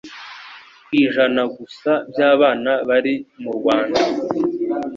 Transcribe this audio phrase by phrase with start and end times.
[0.85, 4.01] kw'ijana gusa by'abana bari mu Rwanda